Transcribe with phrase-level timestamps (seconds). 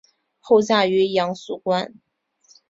[0.39, 1.93] 后嫁于杨肃观。